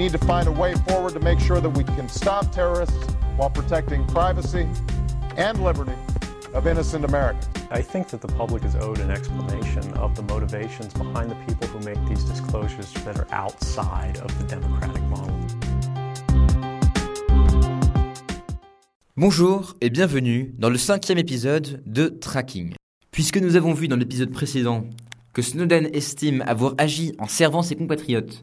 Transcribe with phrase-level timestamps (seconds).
[0.00, 2.96] need to find a way forward to make sure that we can stop terrorists
[3.36, 4.66] while protecting privacy
[5.36, 5.92] and liberty
[6.54, 7.46] of innocent Americans.
[7.70, 11.66] I think that the public is owed an explanation of the motivations behind the people
[11.68, 15.34] who make these disclosures that are outside of the democratic model.
[19.18, 22.72] Bonjour et bienvenue dans le cinquième épisode de Tracking.
[23.10, 24.84] Puisque nous avons vu dans l'épisode précédent
[25.34, 28.42] que Snowden estime avoir agi en servant ses compatriotes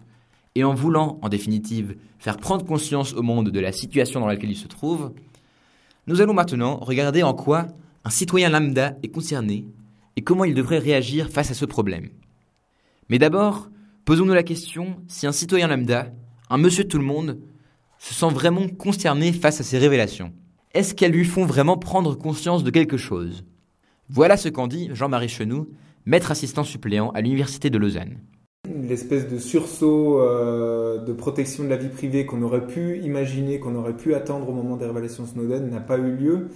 [0.57, 4.49] et en voulant, en définitive, faire prendre conscience au monde de la situation dans laquelle
[4.49, 5.13] il se trouve,
[6.07, 7.67] nous allons maintenant regarder en quoi
[8.03, 9.67] un citoyen lambda est concerné
[10.15, 12.09] et comment il devrait réagir face à ce problème.
[13.07, 13.69] Mais d'abord,
[14.05, 16.11] posons-nous la question si un citoyen lambda,
[16.49, 17.39] un monsieur tout le monde,
[17.99, 20.33] se sent vraiment concerné face à ces révélations.
[20.73, 23.45] Est-ce qu'elles lui font vraiment prendre conscience de quelque chose?
[24.09, 25.69] Voilà ce qu'en dit Jean-Marie Chenoux,
[26.07, 28.17] maître assistant suppléant à l'Université de Lausanne.
[28.87, 33.75] L'espèce de sursaut euh, de protection de la vie privée qu'on aurait pu imaginer, qu'on
[33.75, 36.47] aurait pu attendre au moment des révélations Snowden n'a pas eu lieu.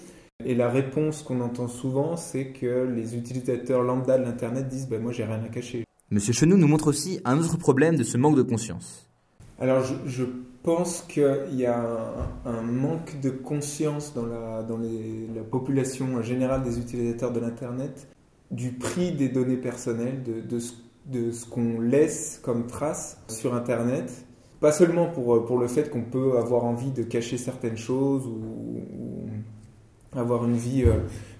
[0.44, 5.02] Et la réponse qu'on entend souvent, c'est que les utilisateurs lambda de l'Internet disent ben,
[5.02, 5.85] Moi, j'ai rien à cacher.
[6.09, 9.07] Monsieur Chenoux nous montre aussi un autre problème de ce manque de conscience.
[9.59, 10.23] Alors, je, je
[10.63, 16.22] pense qu'il y a un, un, manque de conscience dans, la, dans les, la population
[16.22, 18.07] générale des utilisateurs de l'Internet
[18.50, 20.73] du prix des données personnelles, de, de ce,
[21.05, 24.25] de ce qu'on laisse comme trace sur Internet.
[24.59, 28.81] Pas seulement pour, pour le fait qu'on peut avoir envie de cacher certaines choses ou,
[30.19, 30.94] avoir une vie, euh,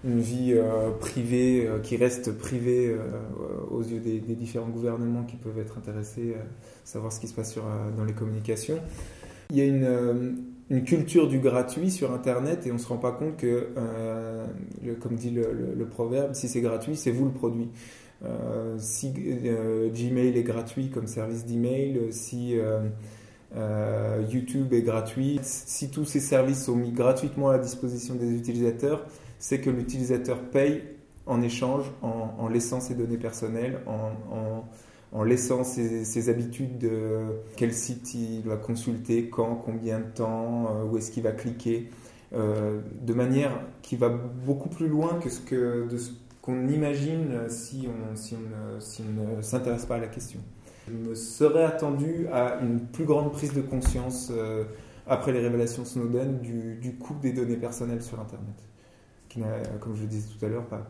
[0.06, 3.20] une vie euh, privée euh, qui reste privée euh,
[3.70, 6.46] aux yeux des, différents gouvernements qui peuvent être intéressés à
[6.86, 8.80] savoir ce qui se passe sur, euh, dans les communications.
[9.50, 10.32] Il y a une, euh,
[10.70, 13.68] une, culture du gratuit sur Internet et on ne se rend pas compte que,
[15.02, 17.70] comme dit le proverbe, si c'est gratuit, c'est vous le produit.
[18.78, 22.56] Si Gmail est gratuit comme service d'email, si
[23.56, 25.40] euh, YouTube est gratuit.
[25.44, 29.06] Si tous ces services sont mis gratuitement à la disposition des utilisateurs,
[29.40, 30.84] c'est que l'utilisateur paye
[31.26, 33.80] en échange en, laissant ses données personnelles,
[35.12, 37.26] en, laissant ses, habitudes de
[37.58, 41.90] quel site il va consulter, quand, combien de temps, euh, où est-ce qu'il va cliquer,
[42.34, 45.88] euh, de manière qui va beaucoup plus loin que ce que
[46.42, 50.40] qu'on imagine si on, ne s'intéresse pas à la question.
[50.88, 54.64] Je me serais attendu à une plus grande prise de conscience euh,
[55.08, 58.56] après les révélations Snowden du, du, coût des données personnelles sur Internet,
[59.30, 60.82] qui n'a, comme je le disais tout à l'heure, pas,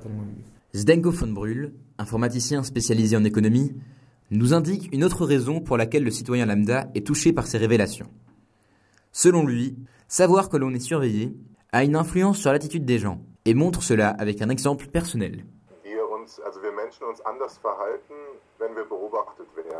[0.00, 0.80] tellement eu lieu.
[0.80, 3.74] Zdenko von Brühl, informaticien spécialisé en économie,
[4.30, 8.08] nous indique une autre raison pour laquelle le citoyen lambda est touché par ces révélations.
[9.10, 9.76] Selon lui,
[10.08, 11.36] savoir que l'on est surveillé
[11.72, 15.44] a une influence sur l'attitude des gens et montre cela avec un exemple personnel.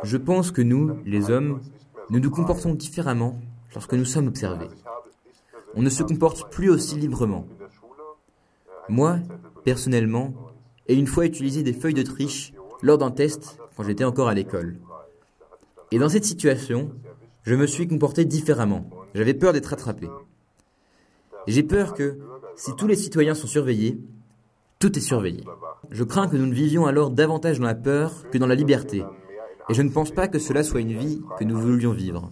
[0.03, 1.61] Je pense que nous, les hommes,
[2.09, 3.39] nous nous comportons différemment
[3.73, 4.69] lorsque nous sommes observés.
[5.75, 7.47] On ne se comporte plus aussi librement.
[8.89, 9.19] Moi,
[9.63, 10.33] personnellement,
[10.87, 14.33] ai une fois utilisé des feuilles de triche lors d'un test quand j'étais encore à
[14.33, 14.75] l'école.
[15.91, 16.91] Et dans cette situation,
[17.43, 18.89] je me suis comporté différemment.
[19.15, 20.09] J'avais peur d'être attrapé.
[21.47, 22.19] J'ai peur que,
[22.55, 23.99] si tous les citoyens sont surveillés,
[24.79, 25.43] tout est surveillé.
[25.91, 29.03] Je crains que nous ne vivions alors davantage dans la peur que dans la liberté.
[29.69, 32.29] Et je ne pense pas que cela soit une vie que nous voulions vivre.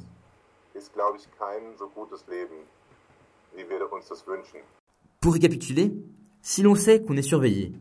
[5.22, 5.94] Pour récapituler,
[6.42, 7.74] si l'on sait qu'on est surveillé,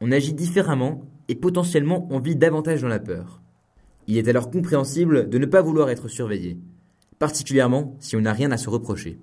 [0.00, 3.40] on agit différemment et potentiellement on vit davantage dans la peur.
[4.06, 6.58] Il est alors compréhensible de ne pas vouloir être surveillé,
[7.18, 9.18] particulièrement si on n'a rien à se reprocher.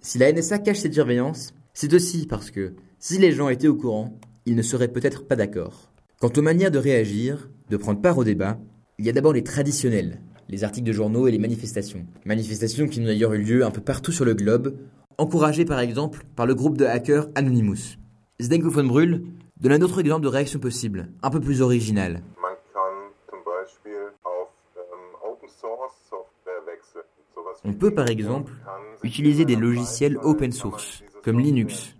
[0.00, 3.76] Si la NSA cache cette surveillance, c'est aussi parce que, si les gens étaient au
[3.76, 5.92] courant, ils ne seraient peut-être pas d'accord.
[6.20, 8.58] Quant aux manières de réagir, de prendre part au débat,
[8.98, 12.04] il y a d'abord les traditionnels, les articles de journaux et les manifestations.
[12.24, 14.76] Manifestations qui ont d'ailleurs eu lieu un peu partout sur le globe,
[15.18, 17.96] encouragées par exemple par le groupe de hackers Anonymous.
[18.42, 19.22] Zdenko von Brühl
[19.60, 22.22] donne un autre exemple de réaction possible, un peu plus originale.
[27.64, 28.52] On peut par exemple
[29.04, 31.96] utiliser des logiciels open source, comme Linux,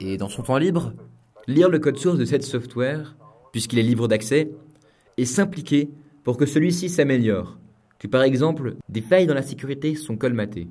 [0.00, 0.92] et dans son temps libre,
[1.46, 3.16] lire le code source de cette software,
[3.52, 4.50] puisqu'il est libre d'accès,
[5.16, 5.90] et s'impliquer
[6.24, 7.58] pour que celui-ci s'améliore,
[7.98, 10.68] que par exemple des failles dans la sécurité sont colmatées.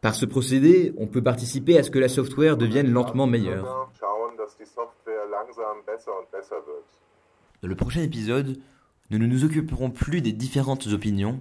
[0.00, 3.90] Par ce procédé, on peut participer à ce que la software devienne lentement meilleure.
[7.62, 8.58] Dans le prochain épisode,
[9.10, 11.40] nous ne nous occuperons plus des différentes opinions,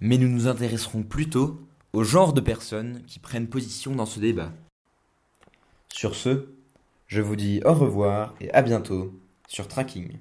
[0.00, 1.58] mais nous nous intéresserons plutôt
[1.94, 4.50] au genre de personnes qui prennent position dans ce débat.
[5.88, 6.48] Sur ce,
[7.06, 9.12] je vous dis au revoir et à bientôt
[9.46, 10.18] sur Tracking.